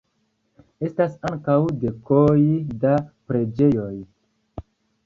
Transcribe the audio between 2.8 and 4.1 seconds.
da preĝejoj.